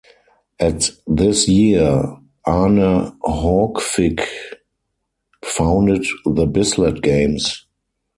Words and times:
At 0.59 0.89
this 1.05 1.47
year 1.47 2.17
Arne 2.43 3.19
Haukvik 3.23 4.25
founded 5.45 6.07
the 6.25 6.47
Bislett 6.47 7.03
Games. 7.03 7.67